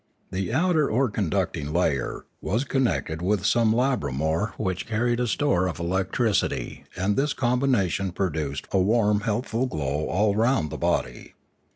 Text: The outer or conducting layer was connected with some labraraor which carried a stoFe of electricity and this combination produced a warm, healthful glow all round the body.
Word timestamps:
The 0.31 0.51
outer 0.51 0.89
or 0.89 1.11
conducting 1.11 1.71
layer 1.71 2.25
was 2.41 2.63
connected 2.63 3.21
with 3.21 3.45
some 3.45 3.71
labraraor 3.71 4.53
which 4.57 4.87
carried 4.87 5.19
a 5.19 5.27
stoFe 5.27 5.69
of 5.69 5.79
electricity 5.79 6.85
and 6.95 7.15
this 7.15 7.33
combination 7.33 8.11
produced 8.11 8.67
a 8.71 8.79
warm, 8.79 9.19
healthful 9.21 9.67
glow 9.67 10.07
all 10.07 10.35
round 10.35 10.71
the 10.71 10.77
body. 10.79 11.35